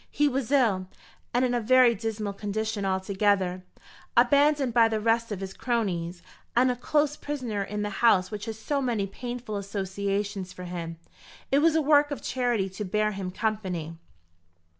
He 0.09 0.27
was 0.27 0.51
ill, 0.51 0.87
and 1.31 1.45
in 1.45 1.53
a 1.53 1.61
very 1.61 1.93
dismal 1.93 2.33
condition 2.33 2.85
altogether, 2.85 3.63
abandoned 4.17 4.73
by 4.73 4.87
the 4.87 4.99
rest 4.99 5.31
of 5.31 5.41
his 5.41 5.53
cronies, 5.53 6.23
and 6.55 6.71
a 6.71 6.75
close 6.75 7.15
prisoner 7.15 7.61
in 7.61 7.83
the 7.83 7.91
house 8.01 8.31
which 8.31 8.45
has 8.45 8.57
so 8.57 8.81
many 8.81 9.05
painful 9.05 9.57
associations 9.57 10.53
for 10.53 10.63
him. 10.63 10.97
It 11.51 11.59
was 11.59 11.75
a 11.75 11.83
work 11.83 12.09
of 12.09 12.23
charity 12.23 12.67
to 12.69 12.83
bear 12.83 13.11
him 13.11 13.29
company." 13.29 13.95